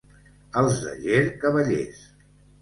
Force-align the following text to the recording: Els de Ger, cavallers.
Els 0.61 0.79
de 0.85 0.93
Ger, 1.03 1.19
cavallers. 1.45 2.01